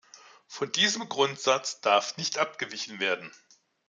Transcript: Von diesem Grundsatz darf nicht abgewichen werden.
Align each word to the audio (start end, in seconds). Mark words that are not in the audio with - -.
Von 0.47 0.71
diesem 0.71 1.07
Grundsatz 1.09 1.79
darf 1.79 2.17
nicht 2.17 2.39
abgewichen 2.39 2.99
werden. 2.99 3.31